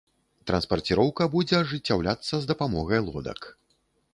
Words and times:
Транспарціроўка 0.51 1.27
будзе 1.35 1.55
ажыццяўляцца 1.59 2.33
з 2.41 2.51
дапамогай 2.53 2.99
лодак. 3.11 3.39